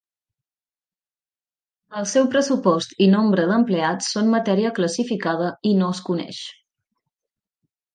El 1.99 2.07
seu 2.13 2.25
pressupost 2.37 2.97
i 3.07 3.11
nombre 3.13 3.45
d'empleats 3.53 4.11
són 4.17 4.35
matèria 4.39 4.75
classificada 4.81 5.55
i 5.75 5.79
no 5.85 5.95
es 5.99 6.07
coneix. 6.13 6.47